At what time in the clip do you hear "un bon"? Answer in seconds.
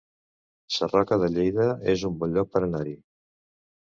2.11-2.35